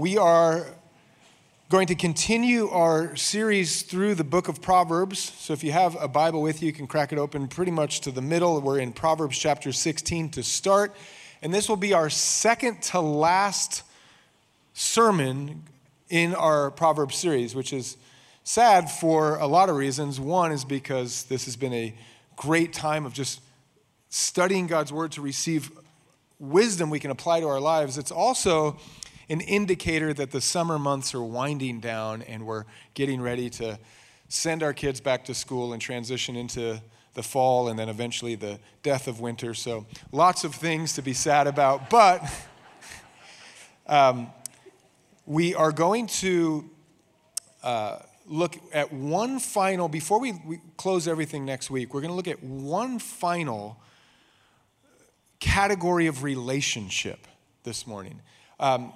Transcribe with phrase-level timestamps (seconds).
[0.00, 0.64] we are
[1.68, 5.18] going to continue our series through the book of Proverbs.
[5.18, 8.00] So if you have a Bible with you, you can crack it open pretty much
[8.00, 8.58] to the middle.
[8.62, 10.96] We're in Proverbs chapter 16 to start.
[11.42, 13.82] And this will be our second to last
[14.72, 15.64] sermon
[16.08, 17.98] in our Proverbs series, which is
[18.42, 20.18] sad for a lot of reasons.
[20.18, 21.94] One is because this has been a
[22.36, 23.42] great time of just
[24.08, 25.70] studying God's word to receive
[26.38, 27.98] wisdom we can apply to our lives.
[27.98, 28.78] It's also
[29.30, 32.64] an indicator that the summer months are winding down and we're
[32.94, 33.78] getting ready to
[34.28, 36.82] send our kids back to school and transition into
[37.14, 39.54] the fall and then eventually the death of winter.
[39.54, 41.88] So, lots of things to be sad about.
[41.88, 42.22] But
[43.86, 44.30] um,
[45.26, 46.68] we are going to
[47.62, 52.16] uh, look at one final, before we, we close everything next week, we're going to
[52.16, 53.80] look at one final
[55.38, 57.28] category of relationship
[57.62, 58.20] this morning.
[58.60, 58.92] Um,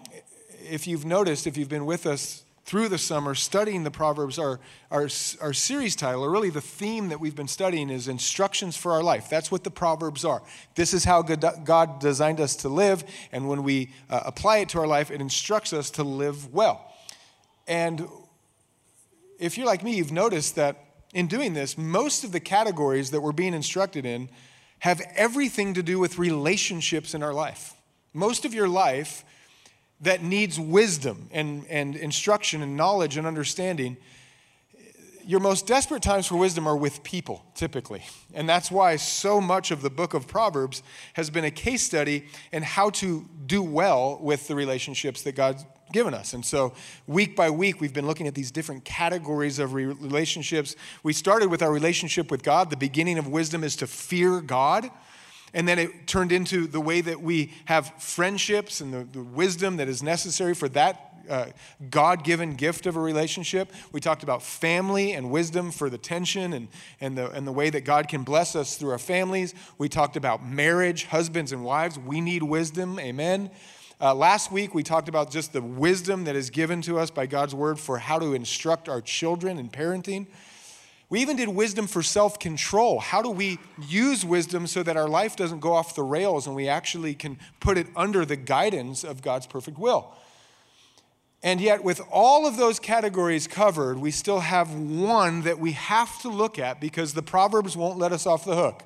[0.70, 4.58] if you've noticed, if you've been with us through the summer studying the Proverbs, our,
[4.91, 5.08] our,
[5.41, 9.03] our series title, or really the theme that we've been studying, is Instructions for Our
[9.03, 9.28] Life.
[9.28, 10.42] That's what the Proverbs are.
[10.75, 14.78] This is how God designed us to live, and when we uh, apply it to
[14.78, 16.91] our life, it instructs us to live well.
[17.66, 18.08] And
[19.38, 20.78] if you're like me, you've noticed that
[21.12, 24.28] in doing this, most of the categories that we're being instructed in
[24.81, 27.75] have everything to do with relationships in our life.
[28.12, 29.25] Most of your life
[30.00, 33.97] that needs wisdom and, and instruction and knowledge and understanding,
[35.27, 38.05] your most desperate times for wisdom are with people, typically.
[38.34, 40.83] And that's why so much of the book of Proverbs
[41.15, 45.65] has been a case study in how to do well with the relationships that God's
[45.92, 46.33] given us.
[46.34, 46.75] And so,
[47.06, 50.77] week by week, we've been looking at these different categories of relationships.
[51.03, 52.70] We started with our relationship with God.
[52.70, 54.91] The beginning of wisdom is to fear God.
[55.55, 59.77] And then it turned into the way that we have friendships and the, the wisdom
[59.77, 61.47] that is necessary for that uh,
[61.91, 63.72] God given gift of a relationship.
[63.92, 66.69] We talked about family and wisdom for the tension and,
[67.00, 69.54] and, the, and the way that God can bless us through our families.
[69.78, 71.98] We talked about marriage, husbands and wives.
[71.98, 72.98] We need wisdom.
[72.98, 73.50] Amen.
[74.00, 77.26] Uh, last week, we talked about just the wisdom that is given to us by
[77.26, 80.26] God's word for how to instruct our children in parenting.
[81.10, 83.00] We even did wisdom for self control.
[83.00, 86.56] How do we use wisdom so that our life doesn't go off the rails and
[86.56, 90.12] we actually can put it under the guidance of God's perfect will?
[91.42, 96.19] And yet, with all of those categories covered, we still have one that we have
[96.22, 98.82] to look at because the Proverbs won't let us off the hook.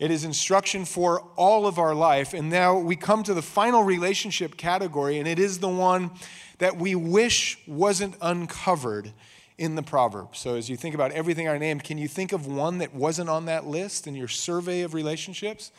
[0.00, 2.34] It is instruction for all of our life.
[2.34, 6.10] And now we come to the final relationship category, and it is the one
[6.58, 9.12] that we wish wasn't uncovered
[9.58, 10.36] in the proverb.
[10.36, 13.30] So, as you think about everything I named, can you think of one that wasn't
[13.30, 15.72] on that list in your survey of relationships?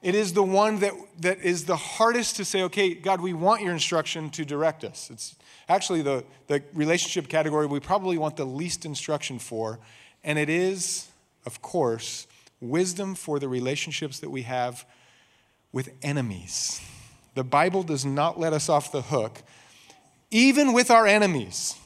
[0.00, 3.62] It is the one that, that is the hardest to say, okay, God, we want
[3.62, 5.08] your instruction to direct us.
[5.10, 5.34] It's
[5.66, 9.80] actually the, the relationship category we probably want the least instruction for.
[10.22, 11.08] And it is,
[11.46, 12.26] of course,
[12.60, 14.84] wisdom for the relationships that we have
[15.72, 16.82] with enemies.
[17.34, 19.42] The Bible does not let us off the hook,
[20.30, 21.76] even with our enemies.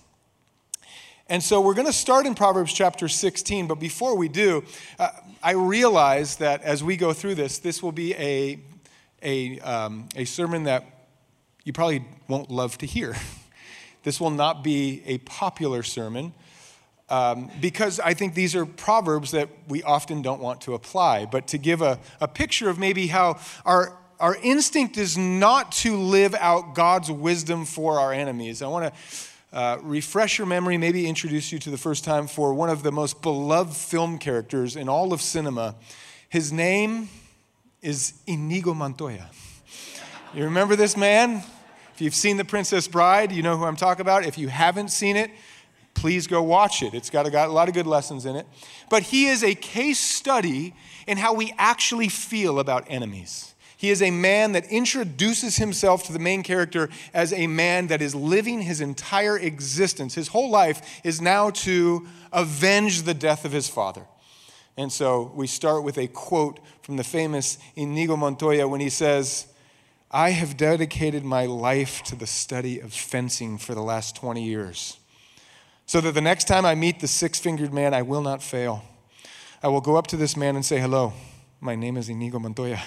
[1.30, 4.64] And so we're going to start in Proverbs chapter 16, but before we do,
[4.98, 5.10] uh,
[5.42, 8.58] I realize that as we go through this, this will be a,
[9.22, 10.86] a, um, a sermon that
[11.64, 13.14] you probably won't love to hear.
[14.04, 16.32] this will not be a popular sermon
[17.10, 21.26] um, because I think these are proverbs that we often don't want to apply.
[21.26, 25.94] But to give a, a picture of maybe how our, our instinct is not to
[25.94, 29.00] live out God's wisdom for our enemies, I want to
[29.52, 32.92] uh, refresh your memory, maybe introduce you to the first time for one of the
[32.92, 35.74] most beloved film characters in all of cinema.
[36.28, 37.08] His name
[37.80, 39.30] is Inigo Montoya.
[40.34, 41.42] You remember this man?
[41.94, 44.24] If you've seen The Princess Bride, you know who I'm talking about.
[44.24, 45.30] If you haven't seen it,
[45.94, 46.94] please go watch it.
[46.94, 48.46] It's got a, got a lot of good lessons in it.
[48.90, 50.74] But he is a case study
[51.06, 53.54] in how we actually feel about enemies.
[53.78, 58.02] He is a man that introduces himself to the main character as a man that
[58.02, 60.16] is living his entire existence.
[60.16, 64.02] His whole life is now to avenge the death of his father.
[64.76, 69.46] And so we start with a quote from the famous Inigo Montoya when he says,
[70.10, 74.98] I have dedicated my life to the study of fencing for the last 20 years,
[75.86, 78.82] so that the next time I meet the six fingered man, I will not fail.
[79.62, 81.12] I will go up to this man and say, Hello,
[81.60, 82.80] my name is Inigo Montoya.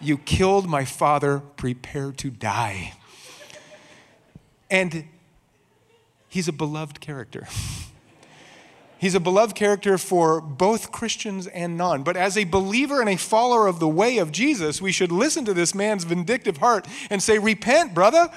[0.00, 2.92] You killed my father, prepare to die.
[4.70, 5.04] And
[6.28, 7.46] he's a beloved character.
[8.98, 12.02] He's a beloved character for both Christians and non.
[12.02, 15.44] But as a believer and a follower of the way of Jesus, we should listen
[15.44, 18.30] to this man's vindictive heart and say, Repent, brother.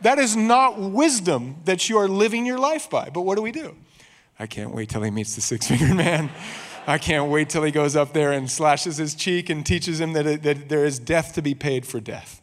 [0.00, 3.10] That is not wisdom that you are living your life by.
[3.10, 3.76] But what do we do?
[4.38, 6.28] I can't wait till he meets the six fingered man.
[6.84, 10.14] I can't wait till he goes up there and slashes his cheek and teaches him
[10.14, 12.42] that, it, that there is death to be paid for death.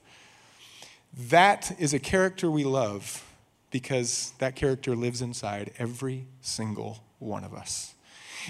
[1.13, 3.25] That is a character we love
[3.69, 7.95] because that character lives inside every single one of us.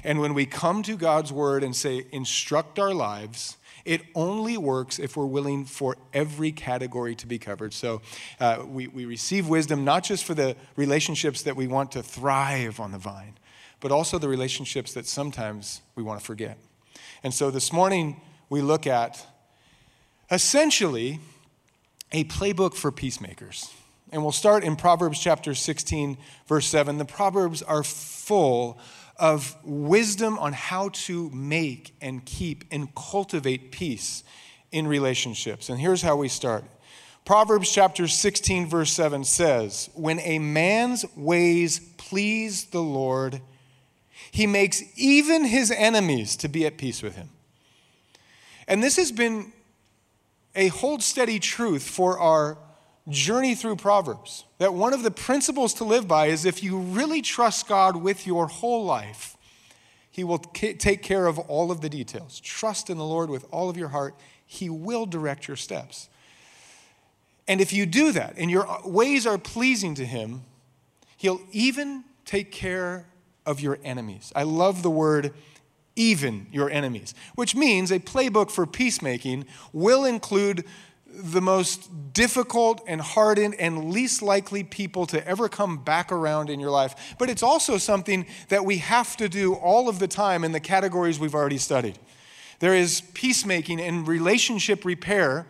[0.03, 4.99] And when we come to God's word and say, instruct our lives, it only works
[4.99, 7.73] if we're willing for every category to be covered.
[7.73, 8.03] So
[8.39, 12.79] uh, we, we receive wisdom not just for the relationships that we want to thrive
[12.79, 13.38] on the vine,
[13.81, 16.57] but also the relationships that sometimes we want to forget.
[17.23, 19.25] And so this morning we look at
[20.31, 21.19] essentially
[22.11, 23.71] a playbook for peacemakers.
[24.11, 26.17] And we'll start in Proverbs chapter 16,
[26.47, 26.97] verse 7.
[26.97, 28.79] The Proverbs are full
[29.17, 34.23] of wisdom on how to make and keep and cultivate peace
[34.71, 35.69] in relationships.
[35.69, 36.63] And here's how we start
[37.25, 43.41] Proverbs chapter 16, verse 7 says, When a man's ways please the Lord,
[44.31, 47.29] he makes even his enemies to be at peace with him.
[48.67, 49.51] And this has been
[50.55, 52.57] a hold steady truth for our
[53.07, 54.45] journey through Proverbs.
[54.59, 58.27] That one of the principles to live by is if you really trust God with
[58.27, 59.35] your whole life,
[60.11, 62.39] He will take care of all of the details.
[62.39, 64.15] Trust in the Lord with all of your heart,
[64.45, 66.09] He will direct your steps.
[67.47, 70.43] And if you do that and your ways are pleasing to Him,
[71.17, 73.07] He'll even take care
[73.45, 74.31] of your enemies.
[74.35, 75.33] I love the word
[75.95, 80.63] even your enemies, which means a playbook for peacemaking will include
[81.11, 86.59] the most difficult and hardened and least likely people to ever come back around in
[86.59, 87.15] your life.
[87.17, 90.59] But it's also something that we have to do all of the time in the
[90.59, 91.99] categories we've already studied.
[92.59, 95.47] There is peacemaking and relationship repair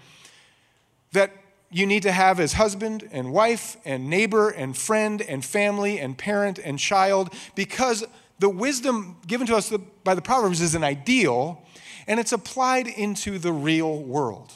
[1.11, 1.31] that
[1.71, 6.17] you need to have as husband and wife and neighbor and friend and family and
[6.17, 8.03] parent and child because
[8.39, 9.71] the wisdom given to us
[10.03, 11.61] by the Proverbs is an ideal
[12.07, 14.53] and it's applied into the real world.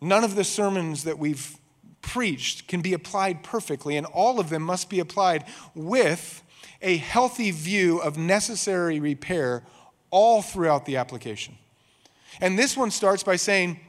[0.00, 1.58] None of the sermons that we've
[2.00, 5.44] preached can be applied perfectly, and all of them must be applied
[5.74, 6.42] with
[6.80, 9.64] a healthy view of necessary repair
[10.10, 11.58] all throughout the application.
[12.40, 13.80] And this one starts by saying,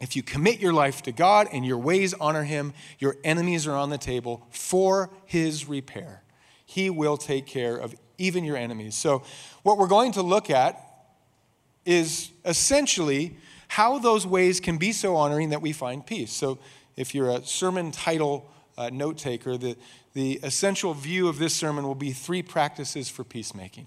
[0.00, 3.74] if you commit your life to God and your ways honor Him, your enemies are
[3.74, 6.22] on the table for His repair.
[6.64, 8.94] He will take care of even your enemies.
[8.94, 9.22] So,
[9.62, 10.82] what we're going to look at
[11.84, 13.36] is essentially
[13.68, 16.32] how those ways can be so honoring that we find peace.
[16.32, 16.58] So,
[16.96, 19.76] if you're a sermon title uh, note taker, the,
[20.14, 23.86] the essential view of this sermon will be three practices for peacemaking.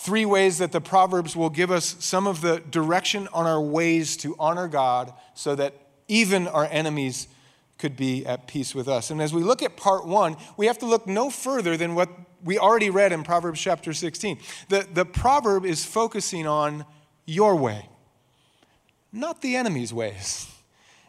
[0.00, 4.16] Three ways that the Proverbs will give us some of the direction on our ways
[4.18, 5.74] to honor God so that
[6.08, 7.28] even our enemies
[7.78, 9.10] could be at peace with us.
[9.10, 12.10] And as we look at part one, we have to look no further than what
[12.44, 14.38] we already read in Proverbs chapter 16.
[14.68, 16.84] The, the proverb is focusing on
[17.26, 17.90] your way
[19.12, 20.46] not the enemy's ways.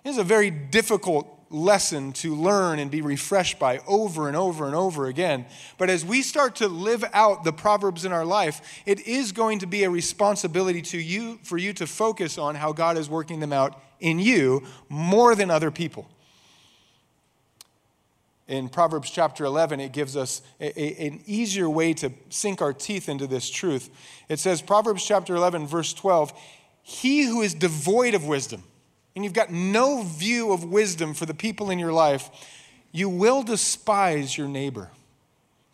[0.03, 4.75] It's a very difficult lesson to learn and be refreshed by over and over and
[4.75, 5.45] over again.
[5.77, 9.59] But as we start to live out the proverbs in our life, it is going
[9.59, 13.39] to be a responsibility to you for you to focus on how God is working
[13.39, 16.07] them out in you more than other people.
[18.47, 22.73] In Proverbs chapter 11, it gives us a, a, an easier way to sink our
[22.73, 23.89] teeth into this truth.
[24.27, 26.33] It says, Proverbs chapter 11, verse 12,
[26.81, 28.63] he who is devoid of wisdom,
[29.15, 32.29] and you've got no view of wisdom for the people in your life,
[32.91, 34.89] you will despise your neighbor.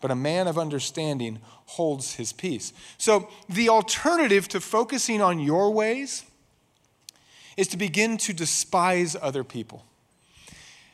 [0.00, 2.72] But a man of understanding holds his peace.
[2.98, 6.24] So, the alternative to focusing on your ways
[7.56, 9.84] is to begin to despise other people.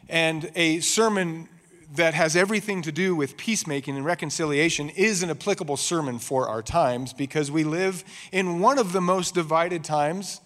[0.09, 1.49] And a sermon
[1.95, 6.63] that has everything to do with peacemaking and reconciliation is an applicable sermon for our
[6.63, 10.41] times because we live in one of the most divided times.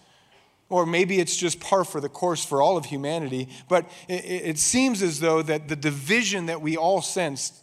[0.70, 4.58] Or maybe it's just par for the course for all of humanity, but it, it
[4.58, 7.62] seems as though that the division that we all sense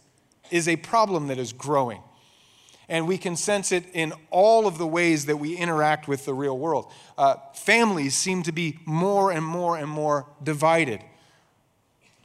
[0.50, 2.02] is a problem that is growing.
[2.88, 6.34] And we can sense it in all of the ways that we interact with the
[6.34, 6.92] real world.
[7.18, 11.00] Uh, families seem to be more and more and more divided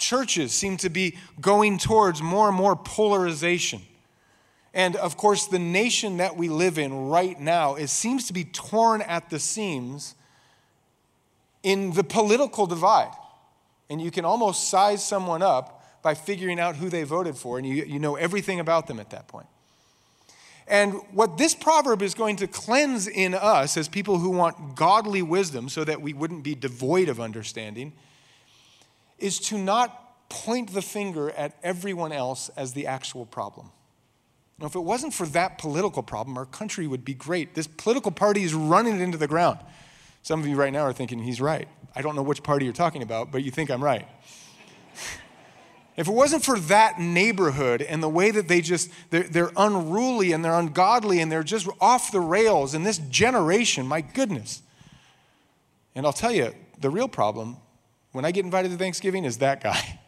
[0.01, 3.81] churches seem to be going towards more and more polarization.
[4.73, 8.43] And of course, the nation that we live in right now it seems to be
[8.43, 10.15] torn at the seams
[11.63, 13.11] in the political divide.
[13.89, 17.67] And you can almost size someone up by figuring out who they voted for, and
[17.67, 19.47] you, you know everything about them at that point.
[20.67, 25.21] And what this proverb is going to cleanse in us as people who want godly
[25.21, 27.93] wisdom so that we wouldn't be devoid of understanding
[29.19, 33.69] is to not point the finger at everyone else as the actual problem.
[34.59, 37.53] Now, if it wasn't for that political problem, our country would be great.
[37.53, 39.59] This political party is running it into the ground.
[40.23, 41.67] Some of you right now are thinking he's right.
[41.95, 44.07] I don't know which party you're talking about, but you think I'm right.
[45.97, 50.31] if it wasn't for that neighborhood and the way that they just, they're, they're, unruly
[50.31, 54.61] and they're ungodly and they're just off the rails in this generation, my goodness.
[55.95, 57.57] And I'll tell you, the real problem
[58.11, 59.99] when I get invited to Thanksgiving is that guy.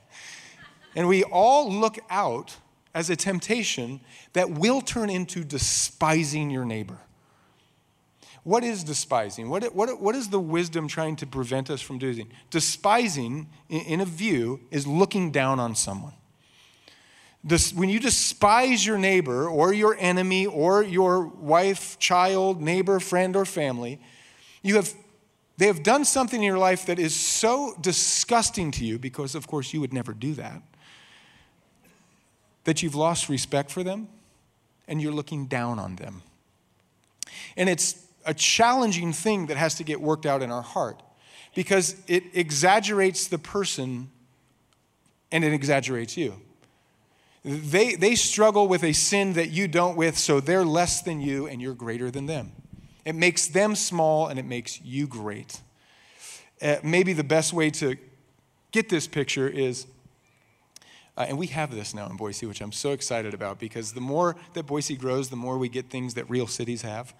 [0.95, 2.57] and we all look out
[2.93, 3.99] as a temptation
[4.33, 6.99] that will turn into despising your neighbor.
[8.43, 9.49] What is despising?
[9.49, 12.29] What, what, what is the wisdom trying to prevent us from doing?
[12.49, 16.13] Despising, in, a view, is looking down on someone.
[17.41, 23.35] This, when you despise your neighbor or your enemy or your wife, child, neighbor, friend,
[23.35, 23.99] or family,
[24.61, 24.93] you have,
[25.57, 29.47] they have done something in your life that is so disgusting to you because, of
[29.47, 30.61] course, you would never do that
[32.63, 34.07] that you've lost respect for them
[34.87, 36.21] and you're looking down on them.
[37.57, 41.01] And it's a challenging thing that has to get worked out in our heart
[41.55, 44.09] because it exaggerates the person
[45.31, 46.39] and it exaggerates you.
[47.43, 51.47] They, they struggle with a sin that you don't with, so they're less than you
[51.47, 52.53] and you're greater than them.
[53.03, 55.59] It makes them small and it makes you great.
[56.61, 57.97] Uh, maybe the best way to
[58.71, 59.87] get this picture is
[61.15, 64.01] uh, and we have this now in Boise, which I'm so excited about because the
[64.01, 67.13] more that Boise grows, the more we get things that real cities have.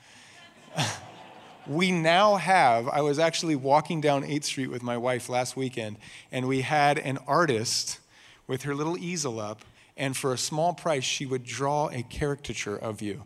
[1.67, 5.97] We now have, I was actually walking down 8th Street with my wife last weekend,
[6.31, 7.99] and we had an artist
[8.47, 9.63] with her little easel up,
[9.95, 13.23] and for a small price, she would draw a caricature of you.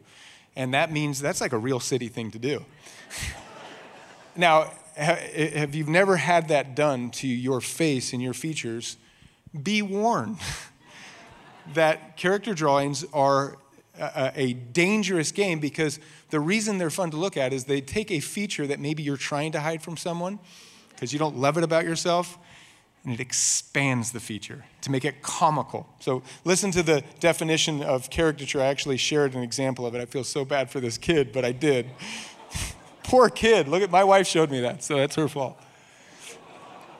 [0.56, 2.66] And that means that's like a real city thing to do.
[4.36, 8.98] now, have you never had that done to your face and your features?
[9.64, 10.38] be warned
[11.74, 13.58] that character drawings are
[14.00, 16.00] a, a, dangerous game because
[16.30, 19.18] the reason they're fun to look at is they take a feature that maybe you're
[19.18, 20.40] trying to hide from someone
[20.90, 22.38] because you don't love it about yourself
[23.04, 25.88] and it expands the feature to make it comical.
[26.00, 28.62] So, listen to the definition of caricature.
[28.62, 30.02] I actually shared an example of it.
[30.02, 31.88] I feel so bad for this kid, but I did.
[33.04, 33.68] Poor kid.
[33.68, 35.58] Look at my wife showed me that, so that's her fault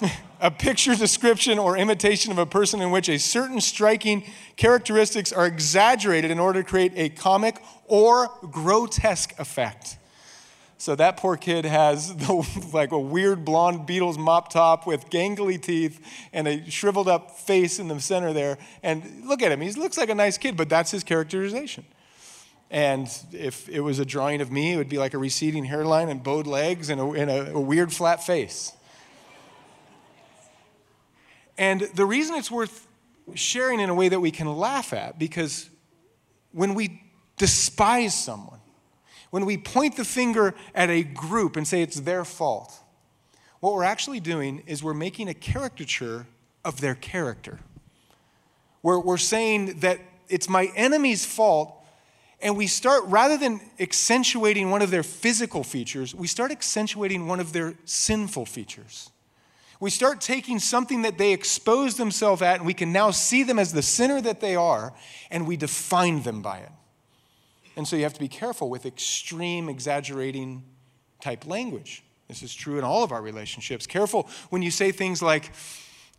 [0.40, 4.24] a picture description or imitation of a person in which a certain striking
[4.56, 9.98] characteristics are exaggerated in order to create a comic or grotesque effect.
[10.80, 15.62] So that poor kid has the, like a weird blonde Beatles mop top with gangly
[15.62, 16.00] teeth
[16.34, 18.58] and a shriveled up face in the center there.
[18.84, 21.86] And look at him, he looks like a nice kid, but that's his characterization.
[22.70, 26.10] And if it was a drawing of me, it would be like a receding hairline
[26.10, 28.74] and bowed legs and a, and a, a weird flat face.
[31.58, 32.88] And the reason it's worth
[33.34, 35.70] sharing in a way that we can laugh at, because
[36.52, 37.02] when we
[37.38, 38.60] despise someone,
[39.32, 42.74] when we point the finger at a group and say it's their fault,
[43.60, 46.28] what we're actually doing is we're making a caricature
[46.64, 47.60] of their character.
[48.84, 50.00] We're, we're saying that
[50.30, 51.74] it's my enemy's fault,
[52.40, 57.40] and we start, rather than accentuating one of their physical features, we start accentuating one
[57.40, 59.10] of their sinful features.
[59.80, 63.60] We start taking something that they expose themselves at, and we can now see them
[63.60, 64.94] as the sinner that they are,
[65.30, 66.72] and we define them by it.
[67.76, 70.64] And so you have to be careful with extreme, exaggerating
[71.22, 72.04] type language.
[72.28, 73.86] This is true in all of our relationships.
[73.86, 75.52] Careful when you say things like,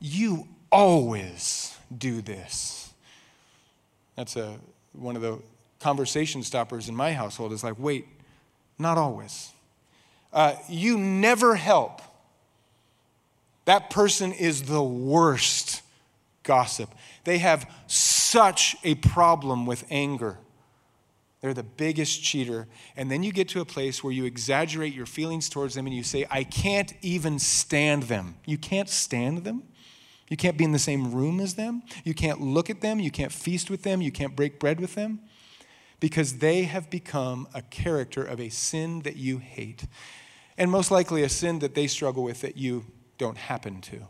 [0.00, 2.92] You always do this.
[4.14, 4.58] That's a,
[4.92, 5.40] one of the
[5.80, 8.06] conversation stoppers in my household is like, Wait,
[8.78, 9.50] not always.
[10.32, 12.02] Uh, you never help
[13.68, 15.82] that person is the worst
[16.42, 16.88] gossip.
[17.24, 20.38] They have such a problem with anger.
[21.42, 22.66] They're the biggest cheater.
[22.96, 25.94] And then you get to a place where you exaggerate your feelings towards them and
[25.94, 28.36] you say, I can't even stand them.
[28.46, 29.64] You can't stand them.
[30.30, 31.82] You can't be in the same room as them.
[32.04, 33.00] You can't look at them.
[33.00, 34.00] You can't feast with them.
[34.00, 35.20] You can't break bread with them
[36.00, 39.84] because they have become a character of a sin that you hate.
[40.56, 42.86] And most likely a sin that they struggle with that you
[43.18, 44.06] don't happen to.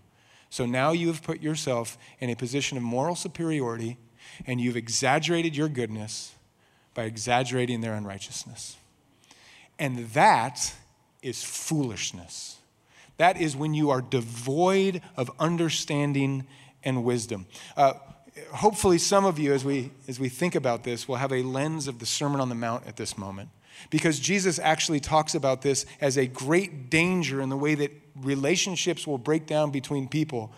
[0.51, 3.99] So now you have put yourself in a position of moral superiority
[4.47, 6.35] and you've exaggerated your goodness
[6.95, 8.77] by exaggerating their unrighteousness.
[9.79, 10.75] And that
[11.23, 12.59] is foolishness.
[13.17, 16.47] That is when you are devoid of understanding
[16.85, 17.47] and wisdom.
[17.77, 17.95] Uh,
[18.53, 21.89] hopefully, some of you, as we, as we think about this, will have a lens
[21.89, 23.51] of the Sermon on the Mount at this moment.
[23.91, 29.07] Because Jesus actually talks about this as a great danger in the way that relationships
[29.07, 30.53] will break down between people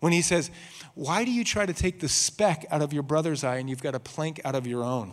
[0.00, 0.50] when he says,
[0.94, 3.82] Why do you try to take the speck out of your brother's eye and you've
[3.82, 5.12] got a plank out of your own?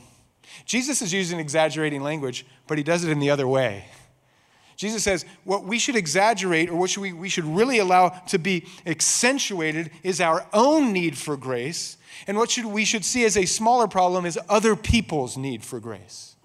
[0.65, 3.85] Jesus is using exaggerating language, but he does it in the other way.
[4.75, 8.37] Jesus says what we should exaggerate or what should we, we should really allow to
[8.37, 11.97] be accentuated is our own need for grace.
[12.27, 15.79] And what should, we should see as a smaller problem is other people's need for
[15.79, 16.35] grace.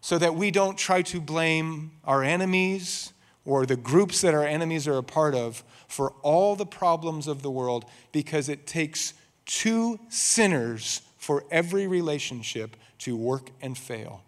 [0.00, 3.13] So that we don't try to blame our enemies
[3.44, 7.42] or the groups that our enemies are a part of for all the problems of
[7.42, 9.14] the world because it takes
[9.46, 14.22] two sinners for every relationship to work and fail.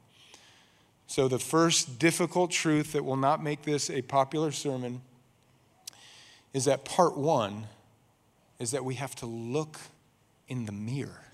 [1.06, 5.02] So, the first difficult truth that will not make this a popular sermon
[6.52, 7.66] is that part one
[8.58, 9.78] is that we have to look
[10.48, 11.25] in the mirror.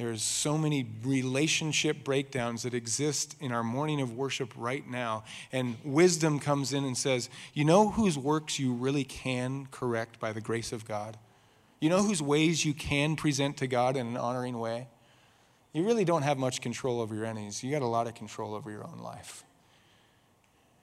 [0.00, 5.24] There's so many relationship breakdowns that exist in our morning of worship right now.
[5.52, 10.32] And wisdom comes in and says, You know whose works you really can correct by
[10.32, 11.18] the grace of God?
[11.80, 14.88] You know whose ways you can present to God in an honoring way?
[15.74, 17.62] You really don't have much control over your enemies.
[17.62, 19.44] You got a lot of control over your own life.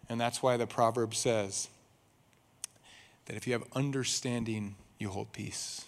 [0.09, 1.69] And that's why the proverb says
[3.25, 5.86] that if you have understanding, you hold peace.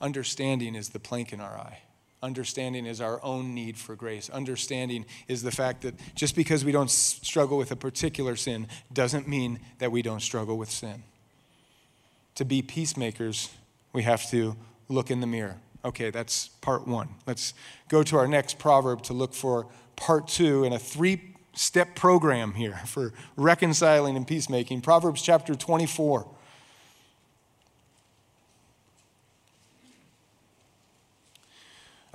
[0.00, 1.80] Understanding is the plank in our eye.
[2.22, 4.28] Understanding is our own need for grace.
[4.30, 9.28] Understanding is the fact that just because we don't struggle with a particular sin doesn't
[9.28, 11.04] mean that we don't struggle with sin.
[12.34, 13.50] To be peacemakers,
[13.92, 14.56] we have to
[14.88, 15.56] look in the mirror.
[15.84, 17.08] Okay, that's part one.
[17.26, 17.54] Let's
[17.88, 22.54] go to our next proverb to look for part two in a three step program
[22.54, 24.80] here for reconciling and peacemaking.
[24.80, 26.28] Proverbs chapter 24.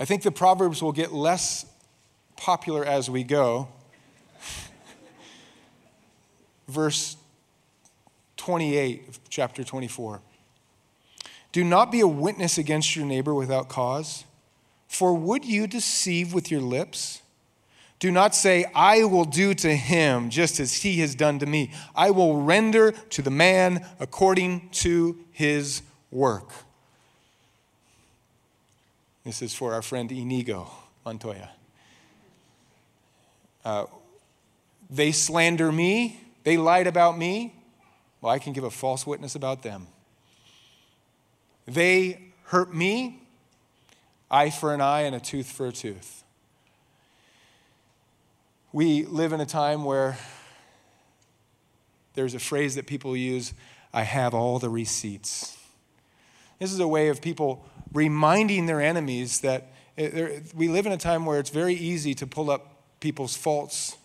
[0.04, 1.66] I think the Proverbs will get less
[2.36, 3.70] popular as we go.
[6.68, 7.16] Verse
[8.36, 10.20] 28 of chapter 24.
[11.54, 14.26] Do not be a witness against your neighbor without cause,
[14.89, 17.22] for would you deceive with your lips?
[18.00, 21.72] Do not say, I will do to him just as he has done to me.
[21.96, 26.52] I will render to the man according to his work.
[29.24, 30.70] This is for our friend Inigo
[31.06, 31.50] Montoya.
[33.64, 33.86] Uh,
[34.90, 37.56] they slander me, they lied about me.
[38.22, 39.88] Well, I can give a false witness about them.
[41.66, 43.22] They hurt me,
[44.30, 46.24] eye for an eye and a tooth for a tooth.
[48.72, 50.18] We live in a time where
[52.16, 53.54] there's a phrase that people use
[53.94, 55.58] I have all the receipts.
[56.60, 60.97] This is a way of people reminding their enemies that eh, we live in a
[60.97, 63.97] time where it's very easy to pull up people's faults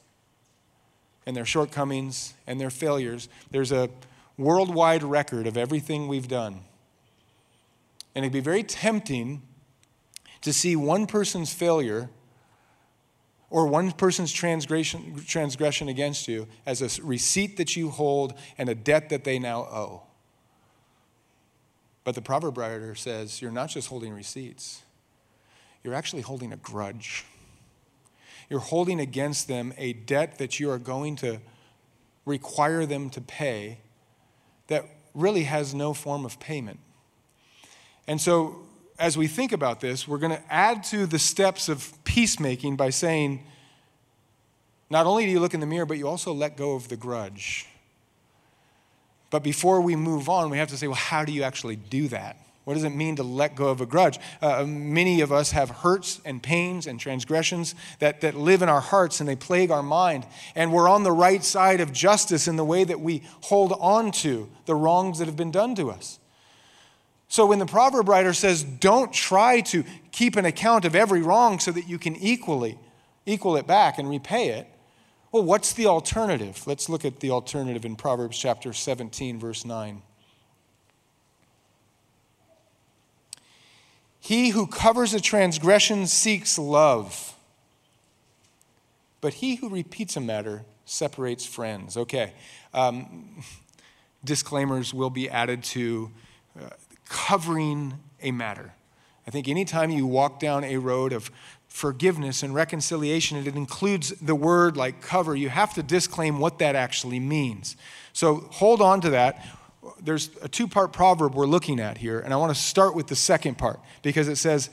[1.27, 3.29] and their shortcomings and their failures.
[3.51, 3.91] There's a
[4.37, 6.61] worldwide record of everything we've done.
[8.15, 9.43] And it'd be very tempting
[10.41, 12.11] to see one person's failure
[13.51, 18.75] or one person's transgression, transgression against you as a receipt that you hold and a
[18.75, 20.03] debt that they now owe.
[22.09, 24.81] But the proverb writer says you're not just holding receipts,
[25.85, 27.27] you're actually holding a grudge.
[28.49, 31.39] You're holding against them a debt that you are going to
[32.25, 33.81] require them to pay
[34.69, 36.81] that really has no form of payment.
[38.07, 38.57] And so,
[38.99, 42.89] as we think about this, we're going to add to the steps of peacemaking by
[42.89, 43.45] saying,
[44.89, 46.97] not only do you look in the mirror, but you also let go of the
[46.97, 47.67] grudge.
[49.31, 52.09] But before we move on, we have to say, well, how do you actually do
[52.09, 52.37] that?
[52.65, 54.19] What does it mean to let go of a grudge?
[54.43, 58.83] Uh, many of us have hurts and pains and transgressions that, that live in our
[58.83, 60.27] hearts and they plague our mind.
[60.55, 64.13] And we're on the right side of justice in the way that we hold on
[64.13, 66.19] to the wrongs that have been done to us.
[67.29, 71.61] So when the proverb writer says, don't try to keep an account of every wrong
[71.61, 72.79] so that you can equally
[73.25, 74.67] equal it back and repay it,
[75.31, 76.67] well, what's the alternative?
[76.67, 80.03] Let's look at the alternative in Proverbs chapter 17, verse 9.
[84.21, 87.35] He who covers a transgression seeks love,
[89.21, 91.97] but he who repeats a matter separates friends.
[91.97, 92.33] Okay,
[92.75, 93.43] um,
[94.25, 96.11] disclaimers will be added to
[96.59, 96.71] uh,
[97.09, 98.73] covering a matter.
[99.27, 101.31] I think anytime you walk down a road of
[101.69, 106.59] forgiveness and reconciliation, and it includes the word like cover, you have to disclaim what
[106.59, 107.77] that actually means.
[108.13, 109.47] So hold on to that.
[110.03, 113.07] There's a two part proverb we're looking at here, and I want to start with
[113.07, 114.71] the second part because it says,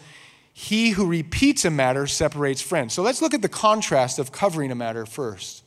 [0.54, 2.94] He who repeats a matter separates friends.
[2.94, 5.64] So let's look at the contrast of covering a matter first.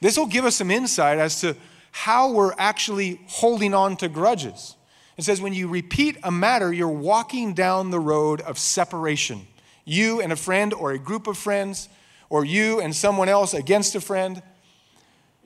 [0.00, 1.56] This will give us some insight as to
[1.92, 4.76] how we're actually holding on to grudges.
[5.16, 9.46] It says, when you repeat a matter, you're walking down the road of separation.
[9.84, 11.88] You and a friend, or a group of friends,
[12.30, 14.42] or you and someone else against a friend.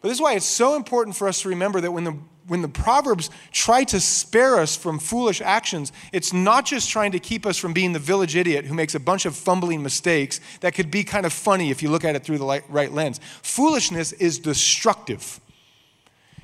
[0.01, 2.17] But this is why it's so important for us to remember that when the
[2.49, 7.19] when the Proverbs try to spare us from foolish actions, it's not just trying to
[7.19, 10.75] keep us from being the village idiot who makes a bunch of fumbling mistakes that
[10.75, 13.21] could be kind of funny if you look at it through the right lens.
[13.43, 15.41] Foolishness is destructive.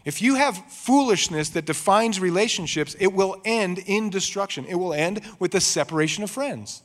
[0.04, 4.66] If you have foolishness that defines relationships, it will end in destruction.
[4.66, 6.82] It will end with the separation of friends.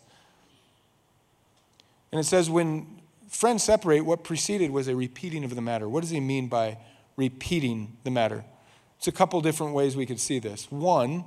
[2.12, 5.88] And it says, when friends separate, what preceded was a repeating of the matter.
[5.88, 6.78] What does he mean by
[7.16, 8.44] repeating the matter?
[8.98, 10.70] It's a couple different ways we could see this.
[10.72, 11.24] One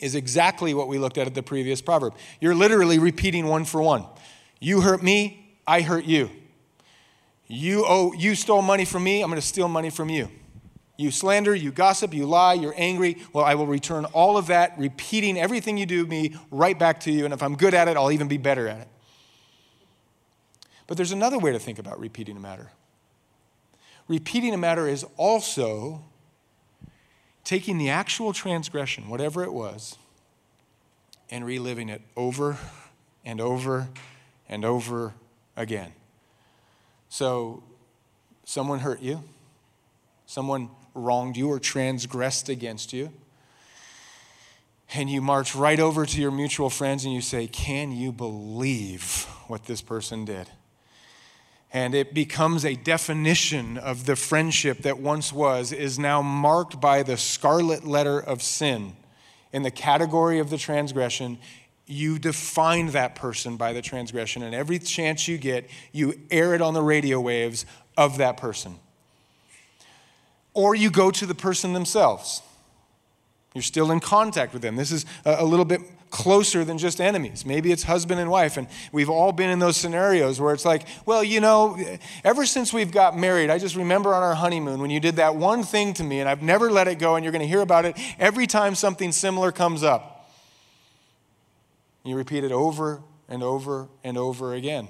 [0.00, 2.14] is exactly what we looked at at the previous proverb.
[2.40, 4.06] You're literally repeating one for one.
[4.60, 6.30] You hurt me, I hurt you.
[7.46, 10.30] You owe you stole money from me, I'm going to steal money from you.
[10.96, 13.18] You slander, you gossip, you lie, you're angry.
[13.32, 17.12] Well, I will return all of that, repeating everything you do me right back to
[17.12, 17.24] you.
[17.24, 18.88] And if I'm good at it, I'll even be better at it.
[20.86, 22.70] But there's another way to think about repeating a matter.
[24.06, 26.02] Repeating a matter is also
[27.42, 29.96] taking the actual transgression, whatever it was,
[31.30, 32.58] and reliving it over
[33.24, 33.88] and over
[34.48, 35.14] and over
[35.56, 35.92] again.
[37.08, 37.62] So,
[38.44, 39.22] someone hurt you,
[40.26, 43.12] someone wronged you or transgressed against you,
[44.92, 49.26] and you march right over to your mutual friends and you say, Can you believe
[49.48, 50.48] what this person did?
[51.74, 57.02] And it becomes a definition of the friendship that once was, is now marked by
[57.02, 58.92] the scarlet letter of sin.
[59.52, 61.36] In the category of the transgression,
[61.86, 66.62] you define that person by the transgression, and every chance you get, you air it
[66.62, 68.76] on the radio waves of that person.
[70.54, 72.40] Or you go to the person themselves.
[73.52, 74.76] You're still in contact with them.
[74.76, 75.80] This is a little bit
[76.14, 77.44] closer than just enemies.
[77.44, 78.56] Maybe it's husband and wife.
[78.56, 81.76] And we've all been in those scenarios where it's like, well, you know,
[82.22, 85.34] ever since we've got married, I just remember on our honeymoon when you did that
[85.34, 87.62] one thing to me, and I've never let it go, and you're going to hear
[87.62, 90.30] about it every time something similar comes up.
[92.04, 94.86] You repeat it over and over and over again.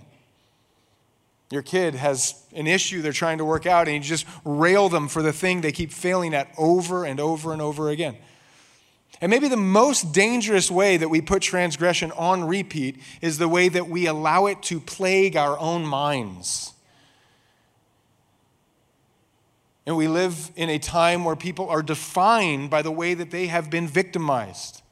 [1.51, 5.09] Your kid has an issue they're trying to work out, and you just rail them
[5.09, 8.19] for the thing they keep failing at over and over and over again.
[9.21, 13.69] And maybe the most dangerous way that we put transgression on repeat is the way
[13.69, 16.73] that we allow it to plague our own minds.
[19.87, 23.47] And we live in a time where people are defined by the way that they
[23.47, 24.83] have been victimized.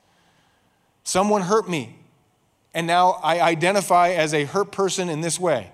[1.03, 1.97] Someone hurt me,
[2.75, 5.71] and now I identify as a hurt person in this way.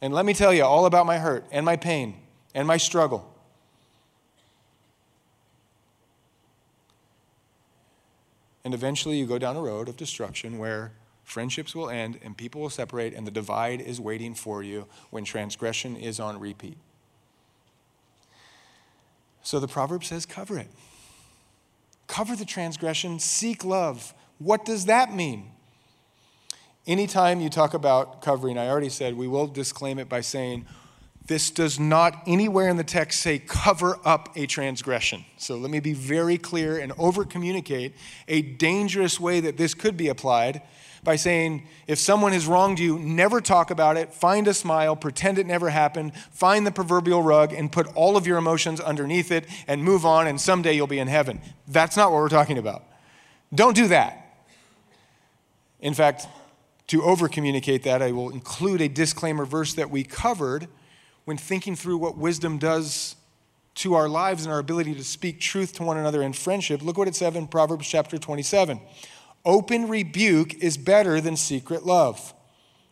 [0.00, 2.16] And let me tell you all about my hurt and my pain
[2.54, 3.33] and my struggle.
[8.64, 12.60] And eventually you go down a road of destruction where friendships will end and people
[12.60, 16.78] will separate, and the divide is waiting for you when transgression is on repeat.
[19.42, 20.68] So the proverb says, cover it.
[22.06, 24.14] Cover the transgression, seek love.
[24.38, 25.50] What does that mean?
[26.86, 30.66] Anytime you talk about covering, I already said we will disclaim it by saying,
[31.26, 35.24] this does not anywhere in the text say cover up a transgression.
[35.38, 37.94] So let me be very clear and over communicate
[38.28, 40.60] a dangerous way that this could be applied
[41.02, 45.38] by saying if someone has wronged you, never talk about it, find a smile, pretend
[45.38, 49.46] it never happened, find the proverbial rug and put all of your emotions underneath it
[49.68, 51.40] and move on, and someday you'll be in heaven.
[51.68, 52.84] That's not what we're talking about.
[53.54, 54.20] Don't do that.
[55.80, 56.26] In fact,
[56.88, 60.68] to over communicate that, I will include a disclaimer verse that we covered
[61.24, 63.16] when thinking through what wisdom does
[63.76, 66.96] to our lives and our ability to speak truth to one another in friendship, look
[66.96, 68.80] what it says in Proverbs chapter 27.
[69.44, 72.32] Open rebuke is better than secret love.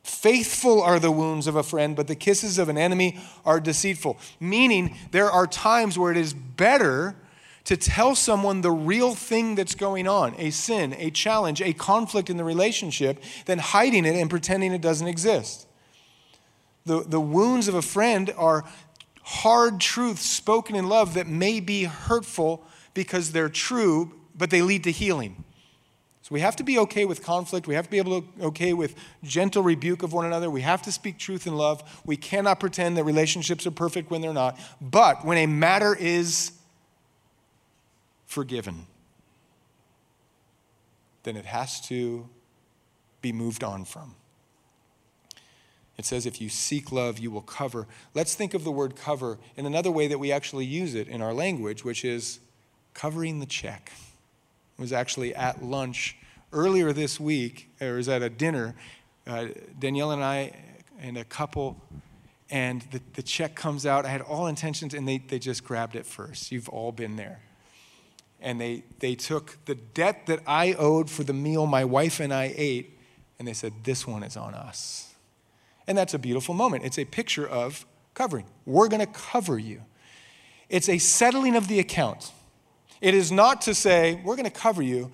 [0.03, 4.19] Faithful are the wounds of a friend, but the kisses of an enemy are deceitful.
[4.41, 7.15] Meaning, there are times where it is better
[7.65, 12.29] to tell someone the real thing that's going on a sin, a challenge, a conflict
[12.29, 15.69] in the relationship than hiding it and pretending it doesn't exist.
[16.85, 18.65] The, the wounds of a friend are
[19.23, 22.65] hard truths spoken in love that may be hurtful
[22.95, 25.45] because they're true, but they lead to healing.
[26.23, 27.67] So we have to be okay with conflict.
[27.67, 30.51] We have to be able to okay with gentle rebuke of one another.
[30.51, 32.03] We have to speak truth in love.
[32.05, 34.59] We cannot pretend that relationships are perfect when they're not.
[34.81, 36.53] But when a matter is
[38.27, 38.87] forgiven,
[41.25, 42.29] then it has to
[43.21, 44.15] be moved on from.
[46.03, 47.87] It says, if you seek love, you will cover.
[48.13, 51.23] Let's think of the word cover in another way that we actually use it in
[51.23, 52.41] our language, which is
[52.93, 53.93] covering the check.
[54.81, 56.17] I was actually at lunch
[56.53, 58.75] earlier this week, or was at a dinner.
[59.29, 59.47] Uh,
[59.79, 60.57] Danielle and I
[61.01, 61.81] and a couple,
[62.51, 64.05] and the, the check comes out.
[64.05, 66.51] I had all intentions, and they, they just grabbed it first.
[66.51, 67.39] You've all been there.
[68.41, 72.35] And they, they took the debt that I owed for the meal my wife and
[72.35, 72.99] I ate,
[73.39, 75.12] and they said, This one is on us.
[75.87, 76.85] And that's a beautiful moment.
[76.85, 78.47] It's a picture of covering.
[78.67, 79.83] We're going to cover you.
[80.69, 82.33] It's a settling of the account.
[83.01, 85.13] It is not to say, We're going to cover you,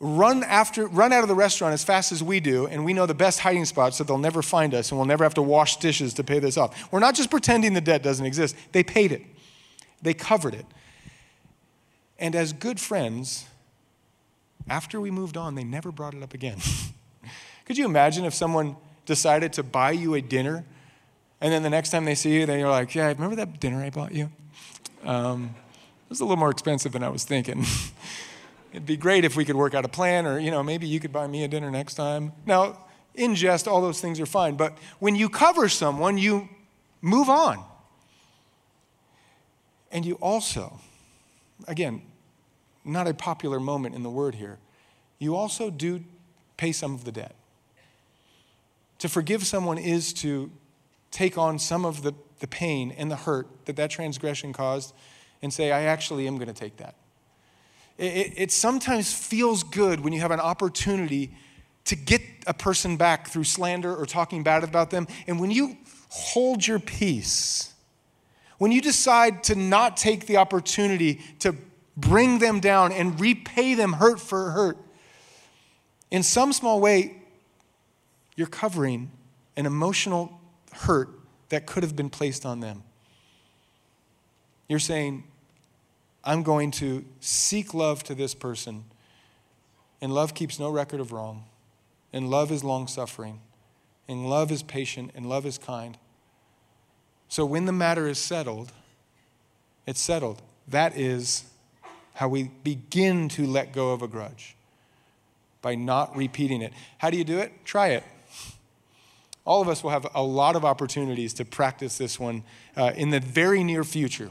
[0.00, 3.04] run after run out of the restaurant as fast as we do and we know
[3.04, 5.76] the best hiding spots so they'll never find us and we'll never have to wash
[5.78, 9.10] dishes to pay this off we're not just pretending the debt doesn't exist they paid
[9.10, 9.22] it
[10.00, 10.66] they covered it
[12.16, 13.46] and as good friends
[14.68, 16.58] after we moved on they never brought it up again
[17.64, 18.76] could you imagine if someone
[19.08, 20.64] decided to buy you a dinner
[21.40, 23.82] and then the next time they see you then you're like yeah remember that dinner
[23.82, 24.30] i bought you
[25.04, 25.54] um,
[26.06, 27.64] it was a little more expensive than i was thinking
[28.72, 31.00] It'd be great if we could work out a plan, or, you know, maybe you
[31.00, 32.32] could buy me a dinner next time.
[32.44, 32.78] Now,
[33.14, 34.56] in jest, all those things are fine.
[34.56, 36.48] But when you cover someone, you
[37.00, 37.64] move on.
[39.90, 40.78] And you also,
[41.66, 42.02] again,
[42.84, 44.58] not a popular moment in the word here,
[45.18, 46.04] you also do
[46.56, 47.34] pay some of the debt.
[48.98, 50.50] To forgive someone is to
[51.10, 54.92] take on some of the, the pain and the hurt that that transgression caused
[55.42, 56.94] and say, I actually am going to take that.
[57.96, 61.32] It, it, sometimes feels good when you have an opportunity
[61.84, 65.08] to get a person back through slander or talking bad about them.
[65.26, 65.76] And when you
[66.10, 67.72] hold your peace,
[68.58, 71.56] when you decide to not take the opportunity to
[71.96, 74.78] bring them down and repay them hurt for hurt,
[76.10, 77.17] in some small way,
[78.38, 79.10] you're covering
[79.56, 80.40] an emotional
[80.72, 81.10] hurt
[81.48, 82.84] that could have been placed on them.
[84.68, 85.24] You're saying,
[86.22, 88.84] I'm going to seek love to this person.
[90.00, 91.46] And love keeps no record of wrong.
[92.12, 93.40] And love is long suffering.
[94.06, 95.10] And love is patient.
[95.16, 95.98] And love is kind.
[97.26, 98.70] So when the matter is settled,
[99.84, 100.42] it's settled.
[100.68, 101.42] That is
[102.14, 104.54] how we begin to let go of a grudge
[105.60, 106.72] by not repeating it.
[106.98, 107.64] How do you do it?
[107.64, 108.04] Try it.
[109.48, 112.44] All of us will have a lot of opportunities to practice this one
[112.76, 114.30] uh, in the very near future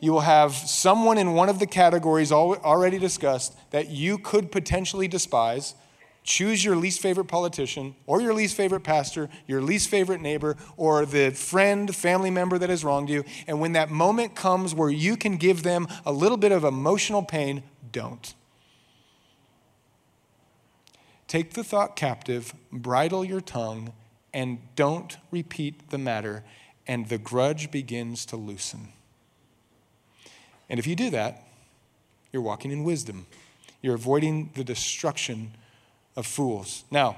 [0.00, 5.08] you will have someone in one of the categories already discussed that you could potentially
[5.08, 5.74] despise.
[6.22, 11.06] Choose your least favorite politician, or your least favorite pastor, your least favorite neighbor, or
[11.06, 13.24] the friend, family member that has wronged you.
[13.46, 17.22] And when that moment comes where you can give them a little bit of emotional
[17.22, 18.34] pain, don't.
[21.28, 23.92] Take the thought captive, bridle your tongue,
[24.32, 26.44] and don't repeat the matter,
[26.86, 28.88] and the grudge begins to loosen.
[30.68, 31.44] And if you do that,
[32.32, 33.26] you're walking in wisdom.
[33.82, 35.52] You're avoiding the destruction
[36.16, 36.84] of fools.
[36.90, 37.16] Now,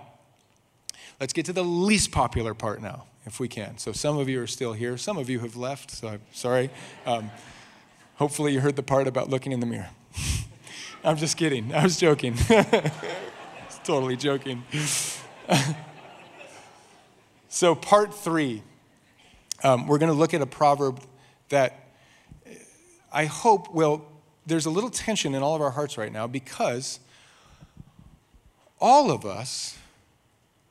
[1.20, 3.78] let's get to the least popular part now, if we can.
[3.78, 4.96] So, some of you are still here.
[4.96, 6.70] Some of you have left, so I'm sorry.
[7.06, 7.30] Um,
[8.16, 9.90] hopefully, you heard the part about looking in the mirror.
[11.04, 11.74] I'm just kidding.
[11.74, 12.36] I was joking.
[13.88, 14.62] totally joking.
[17.48, 18.62] so, part three,
[19.64, 21.00] um, we're going to look at a proverb
[21.48, 21.88] that
[23.10, 24.04] I hope will,
[24.46, 27.00] there's a little tension in all of our hearts right now because
[28.80, 29.78] all of us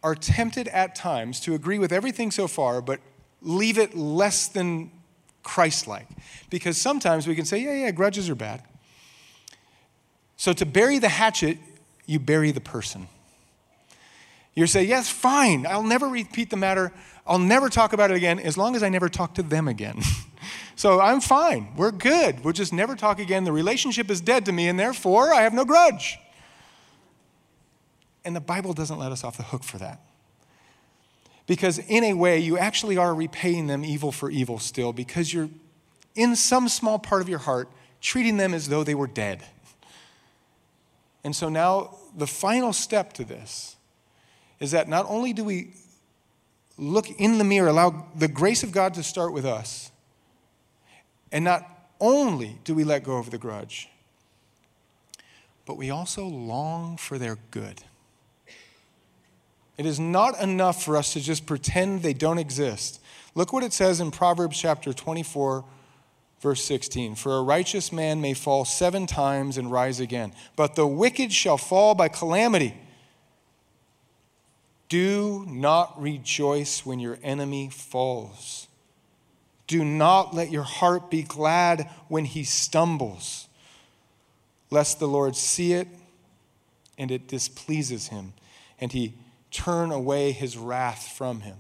[0.03, 2.99] are tempted at times to agree with everything so far, but
[3.41, 4.91] leave it less than
[5.43, 6.07] Christ like.
[6.49, 8.61] Because sometimes we can say, yeah, yeah, grudges are bad.
[10.37, 11.57] So to bury the hatchet,
[12.05, 13.07] you bury the person.
[14.57, 16.91] You say, yes, fine, I'll never repeat the matter.
[17.27, 20.01] I'll never talk about it again as long as I never talk to them again.
[20.75, 21.69] So I'm fine.
[21.75, 22.43] We're good.
[22.43, 23.45] We'll just never talk again.
[23.45, 26.19] The relationship is dead to me, and therefore I have no grudge.
[28.23, 30.01] And the Bible doesn't let us off the hook for that.
[31.47, 35.49] Because in a way, you actually are repaying them evil for evil still, because you're
[36.13, 39.43] in some small part of your heart treating them as though they were dead.
[41.23, 43.76] And so now the final step to this
[44.59, 45.69] is that not only do we
[46.77, 49.91] look in the mirror, allow the grace of God to start with us,
[51.31, 51.67] and not
[51.99, 53.89] only do we let go of the grudge,
[55.65, 57.83] but we also long for their good.
[59.77, 62.99] It is not enough for us to just pretend they don't exist.
[63.35, 65.63] Look what it says in Proverbs chapter 24,
[66.41, 70.87] verse 16 For a righteous man may fall seven times and rise again, but the
[70.87, 72.73] wicked shall fall by calamity.
[74.89, 78.67] Do not rejoice when your enemy falls.
[79.67, 83.49] Do not let your heart be glad when he stumbles,
[84.69, 85.87] lest the Lord see it
[86.97, 88.33] and it displeases him,
[88.79, 89.13] and he
[89.51, 91.57] turn away his wrath from him.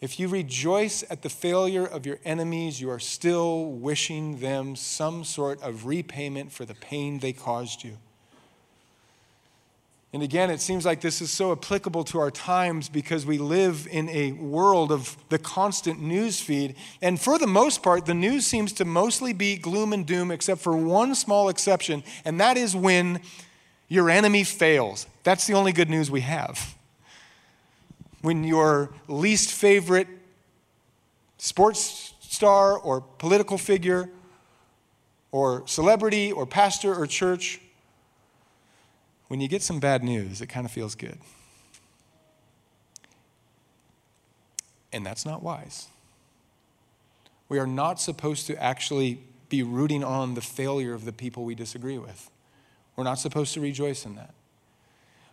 [0.00, 5.24] If you rejoice at the failure of your enemies, you are still wishing them some
[5.24, 7.96] sort of repayment for the pain they caused you.
[10.14, 13.88] And again, it seems like this is so applicable to our times because we live
[13.90, 16.76] in a world of the constant news feed.
[17.02, 20.60] And for the most part, the news seems to mostly be gloom and doom, except
[20.60, 23.22] for one small exception, and that is when
[23.88, 25.08] your enemy fails.
[25.24, 26.76] That's the only good news we have.
[28.22, 30.06] When your least favorite
[31.38, 34.10] sports star or political figure
[35.32, 37.60] or celebrity or pastor or church
[39.28, 41.18] when you get some bad news, it kind of feels good.
[44.92, 45.88] And that's not wise.
[47.48, 51.54] We are not supposed to actually be rooting on the failure of the people we
[51.54, 52.30] disagree with.
[52.96, 54.34] We're not supposed to rejoice in that.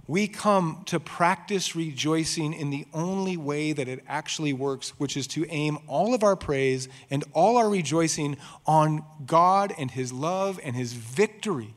[0.07, 5.27] We come to practice rejoicing in the only way that it actually works, which is
[5.27, 10.59] to aim all of our praise and all our rejoicing on God and His love
[10.63, 11.75] and His victory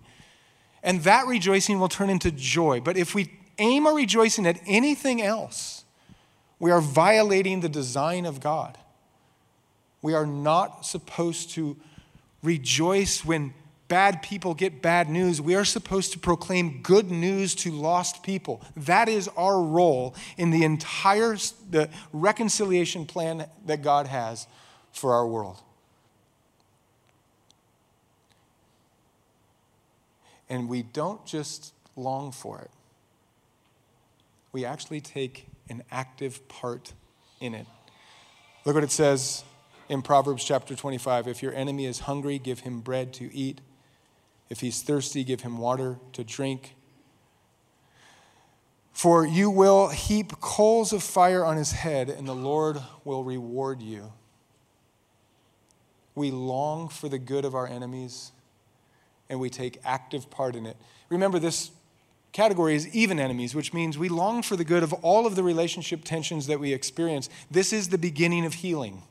[0.85, 2.81] and that rejoicing will turn into joy.
[2.81, 5.85] But if we aim our rejoicing at anything else,
[6.61, 8.79] we are violating the design of God.
[10.03, 11.77] We are not supposed to
[12.43, 13.55] rejoice when
[13.89, 15.41] bad people get bad news.
[15.41, 18.63] We are supposed to proclaim good news to lost people.
[18.77, 21.37] That is our role in the entire
[21.71, 24.47] the reconciliation plan that God has
[24.93, 25.61] for our world.
[30.49, 32.71] And we don't just long for it,
[34.53, 36.93] we actually take an active part
[37.41, 37.67] in it.
[38.65, 39.45] Look what it says
[39.89, 43.61] in Proverbs chapter 25 If your enemy is hungry, give him bread to eat.
[44.49, 46.75] If he's thirsty, give him water to drink.
[48.93, 53.83] For you will heap coals of fire on his head, and the Lord will reward
[53.83, 54.13] you.
[56.15, 58.31] We long for the good of our enemies
[59.29, 60.77] and we take active part in it.
[61.09, 61.71] Remember, this
[62.33, 65.43] category is even enemies, which means we long for the good of all of the
[65.43, 67.31] relationship tensions that we experience.
[67.51, 69.03] This is the beginning of healing.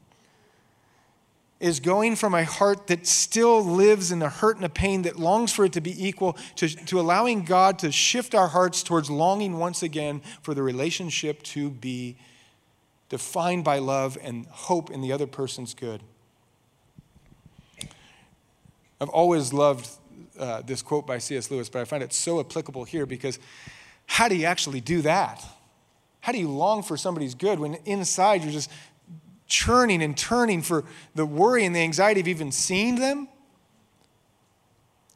[1.60, 5.18] Is going from a heart that still lives in the hurt and the pain that
[5.18, 9.10] longs for it to be equal to, to allowing God to shift our hearts towards
[9.10, 12.18] longing once again for the relationship to be
[13.08, 16.02] defined by love and hope in the other person's good.
[19.00, 19.90] I've always loved
[20.38, 21.52] uh, this quote by C.S.
[21.52, 23.40] Lewis, but I find it so applicable here because
[24.06, 25.44] how do you actually do that?
[26.22, 28.72] How do you long for somebody's good when inside you're just
[29.48, 33.28] churning and turning for the worry and the anxiety of even seeing them?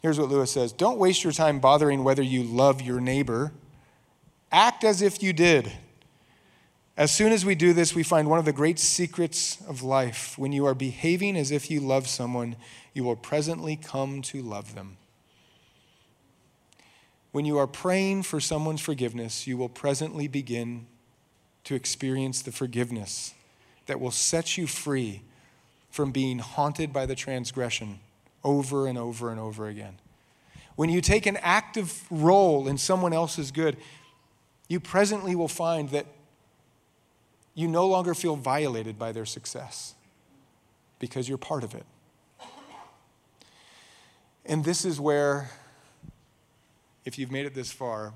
[0.02, 3.52] Here's what Lewis says Don't waste your time bothering whether you love your neighbor.
[4.52, 5.72] Act as if you did.
[6.96, 10.36] As soon as we do this, we find one of the great secrets of life.
[10.38, 12.56] When you are behaving as if you love someone,
[12.94, 14.98] you will presently come to love them.
[17.32, 20.88] When you are praying for someone's forgiveness, you will presently begin
[21.66, 23.34] to experience the forgiveness
[23.86, 25.22] that will set you free
[25.90, 28.00] from being haunted by the transgression
[28.44, 29.96] over and over and over again.
[30.76, 33.78] When you take an active role in someone else's good,
[34.68, 36.06] you presently will find that
[37.56, 39.96] you no longer feel violated by their success
[41.00, 41.86] because you're part of it.
[44.46, 45.50] And this is where
[47.08, 48.14] if you've made it this far,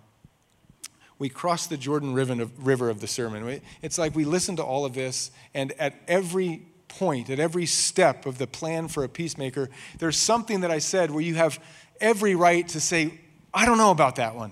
[1.17, 3.61] we cross the Jordan River of the sermon.
[3.81, 8.25] It's like we listen to all of this, and at every point, at every step
[8.25, 11.57] of the plan for a peacemaker, there's something that I said where you have
[12.01, 13.17] every right to say,
[13.53, 14.51] I don't know about that one.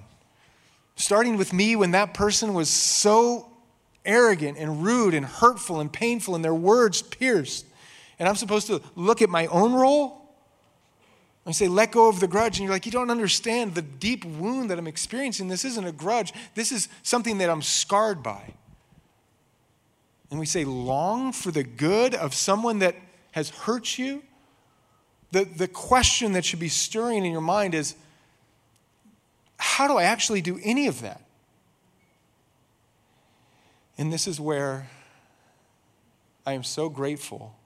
[0.95, 3.51] Starting with me when that person was so
[4.05, 7.65] arrogant and rude and hurtful and painful and their words pierced.
[8.17, 10.28] And I'm supposed to look at my own role
[11.45, 12.57] I say, let go of the grudge.
[12.57, 15.47] And you're like, you don't understand the deep wound that I'm experiencing.
[15.47, 18.53] This isn't a grudge, this is something that I'm scarred by.
[20.29, 22.95] And we say, long for the good of someone that
[23.31, 24.21] has hurt you.
[25.31, 27.95] The, the question that should be stirring in your mind is,
[29.57, 31.21] how do I actually do any of that?
[33.97, 34.89] And this is where
[36.45, 37.58] I am so grateful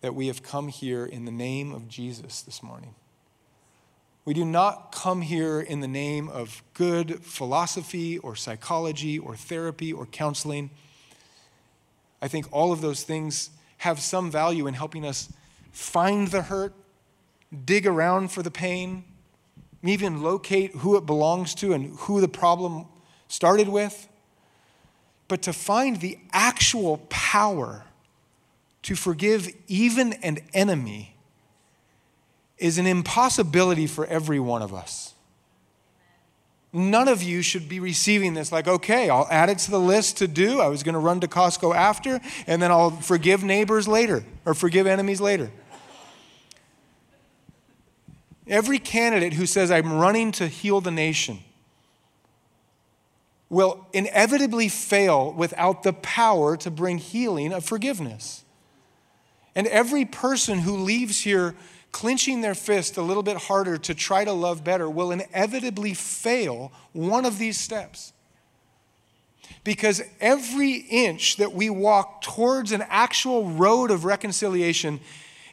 [0.00, 2.94] that we have come here in the name of Jesus this morning.
[4.24, 9.92] We do not come here in the name of good philosophy or psychology or therapy
[9.92, 10.70] or counseling.
[12.22, 15.32] I think all of those things have some value in helping us
[15.72, 16.74] find the hurt,
[17.64, 19.04] dig around for the pain,
[19.82, 22.86] even locate who it belongs to and who the problem
[23.28, 24.08] started with.
[25.28, 27.84] But to find the actual power
[28.82, 31.16] to forgive even an enemy
[32.58, 35.14] is an impossibility for every one of us.
[36.72, 40.18] None of you should be receiving this like, okay, I'll add it to the list
[40.18, 40.60] to do.
[40.60, 44.54] I was going to run to Costco after, and then I'll forgive neighbors later or
[44.54, 45.50] forgive enemies later.
[48.46, 51.40] Every candidate who says, I'm running to heal the nation,
[53.48, 58.44] will inevitably fail without the power to bring healing of forgiveness.
[59.60, 61.54] And every person who leaves here
[61.92, 66.72] clenching their fist a little bit harder to try to love better will inevitably fail
[66.94, 68.14] one of these steps.
[69.62, 74.98] Because every inch that we walk towards an actual road of reconciliation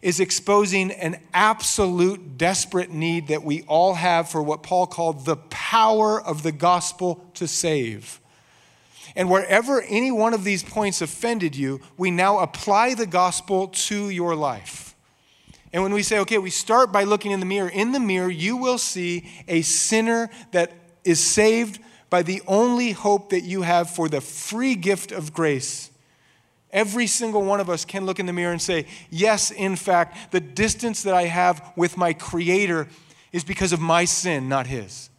[0.01, 5.35] is exposing an absolute desperate need that we all have for what Paul called the
[5.35, 8.21] power of the gospel to save.
[9.15, 14.09] And wherever any one of these points offended you, we now apply the gospel to
[14.09, 14.95] your life.
[15.73, 18.29] And when we say, okay, we start by looking in the mirror, in the mirror,
[18.29, 20.71] you will see a sinner that
[21.03, 21.79] is saved
[22.09, 25.91] by the only hope that you have for the free gift of grace.
[26.71, 30.31] Every single one of us can look in the mirror and say, Yes, in fact,
[30.31, 32.87] the distance that I have with my Creator
[33.31, 35.09] is because of my sin, not His.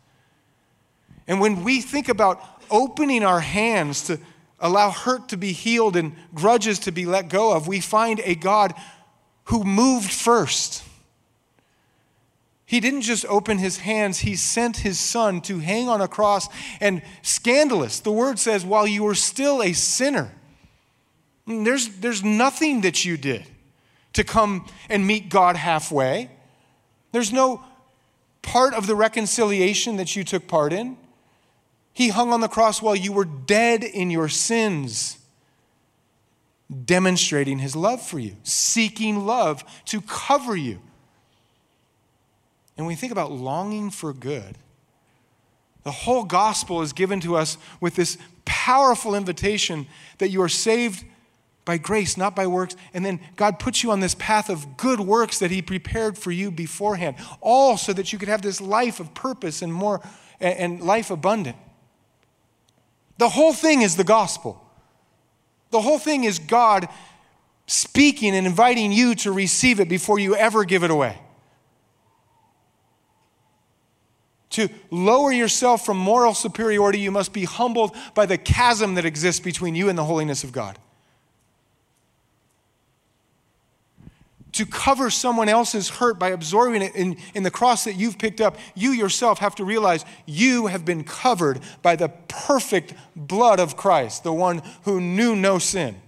[1.27, 4.19] And when we think about opening our hands to
[4.61, 8.35] allow hurt to be healed and grudges to be let go of, we find a
[8.35, 8.75] God
[9.45, 10.83] who moved first.
[12.67, 16.49] He didn't just open his hands, he sent his son to hang on a cross.
[16.81, 20.31] And scandalous, the word says, while you were still a sinner,
[21.47, 23.47] mm, there's, there's nothing that you did
[24.13, 26.31] to come and meet God halfway.
[27.13, 27.65] There's no
[28.43, 30.99] part of the reconciliation that you took part in.
[31.99, 35.19] He hung on the cross while you were dead in your sins
[36.85, 40.79] demonstrating his love for you, seeking love to cover you.
[42.77, 44.57] And when we think about longing for good,
[45.83, 49.89] the whole gospel is given to us with this powerful invitation
[50.19, 51.05] that you are saved
[51.65, 52.77] by grace, not by works.
[52.95, 56.31] And then God puts you on this path of good works that He prepared for
[56.31, 60.01] you beforehand, all so that you could have this life of purpose and more
[60.39, 61.57] and life abundant.
[63.19, 64.65] The whole thing is the gospel.
[65.71, 66.89] The whole thing is God
[67.67, 71.21] speaking and inviting you to receive it before you ever give it away.
[74.51, 79.41] To lower yourself from moral superiority, you must be humbled by the chasm that exists
[79.41, 80.79] between you and the holiness of God.
[84.53, 88.41] To cover someone else's hurt by absorbing it in, in the cross that you've picked
[88.41, 93.77] up, you yourself have to realize you have been covered by the perfect blood of
[93.77, 96.01] Christ, the one who knew no sin.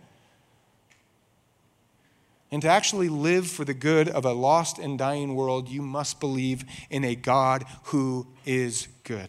[2.52, 6.18] And to actually live for the good of a lost and dying world, you must
[6.18, 9.28] believe in a God who is good.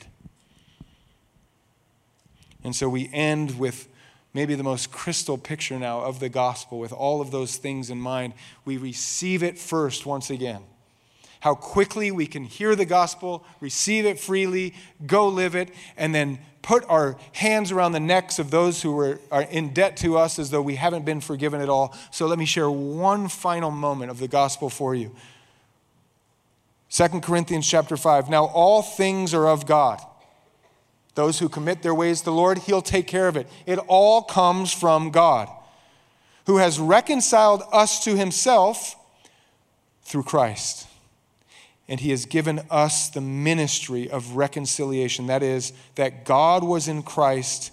[2.63, 3.87] And so we end with
[4.33, 7.99] maybe the most crystal picture now of the gospel with all of those things in
[7.99, 8.33] mind.
[8.65, 10.63] We receive it first once again.
[11.41, 14.75] How quickly we can hear the gospel, receive it freely,
[15.05, 19.19] go live it, and then put our hands around the necks of those who are,
[19.31, 21.95] are in debt to us as though we haven't been forgiven at all.
[22.11, 25.15] So let me share one final moment of the gospel for you.
[26.91, 28.29] 2 Corinthians chapter 5.
[28.29, 29.99] Now all things are of God
[31.15, 33.47] those who commit their ways to the Lord, He'll take care of it.
[33.65, 35.49] It all comes from God,
[36.45, 38.95] who has reconciled us to Himself
[40.03, 40.87] through Christ.
[41.87, 45.27] And He has given us the ministry of reconciliation.
[45.27, 47.71] That is, that God was in Christ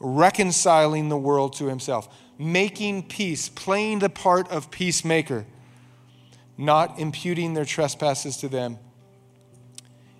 [0.00, 2.08] reconciling the world to Himself,
[2.38, 5.44] making peace, playing the part of peacemaker,
[6.56, 8.78] not imputing their trespasses to them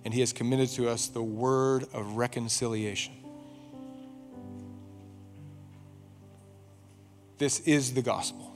[0.05, 3.13] and He has committed to us the word of reconciliation.
[7.37, 8.53] This is the gospel.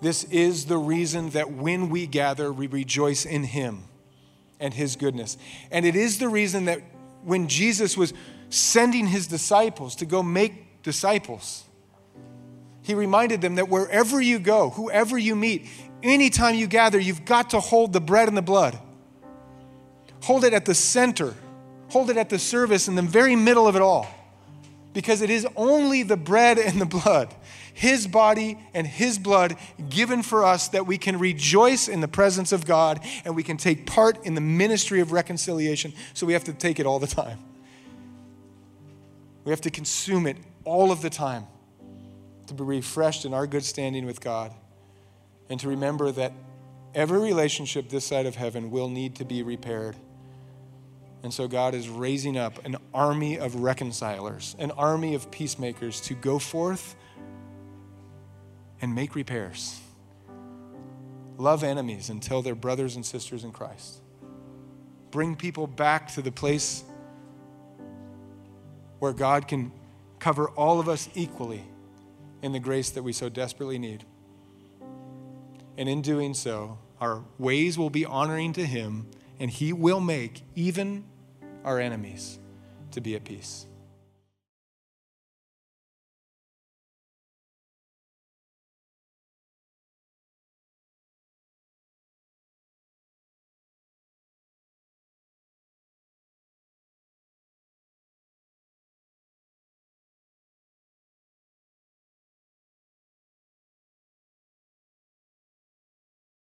[0.00, 3.84] This is the reason that when we gather, we rejoice in Him
[4.60, 5.36] and His goodness.
[5.70, 6.80] And it is the reason that
[7.24, 8.12] when Jesus was
[8.50, 11.64] sending His disciples to go make disciples,
[12.82, 15.66] He reminded them that wherever you go, whoever you meet,
[16.02, 18.78] anytime you gather, you've got to hold the bread and the blood.
[20.26, 21.34] Hold it at the center,
[21.88, 24.08] hold it at the service in the very middle of it all.
[24.92, 27.32] Because it is only the bread and the blood,
[27.72, 29.56] His body and His blood
[29.88, 33.56] given for us, that we can rejoice in the presence of God and we can
[33.56, 35.92] take part in the ministry of reconciliation.
[36.12, 37.38] So we have to take it all the time.
[39.44, 41.46] We have to consume it all of the time
[42.48, 44.52] to be refreshed in our good standing with God
[45.48, 46.32] and to remember that
[46.96, 49.94] every relationship this side of heaven will need to be repaired.
[51.22, 56.14] And so God is raising up an army of reconcilers, an army of peacemakers to
[56.14, 56.94] go forth
[58.80, 59.80] and make repairs.
[61.38, 64.00] Love enemies until they're brothers and sisters in Christ.
[65.10, 66.84] Bring people back to the place
[68.98, 69.72] where God can
[70.18, 71.64] cover all of us equally
[72.42, 74.04] in the grace that we so desperately need.
[75.76, 79.08] And in doing so, our ways will be honoring to Him,
[79.38, 81.04] and He will make even
[81.64, 82.38] our enemies
[82.92, 83.66] to be at peace.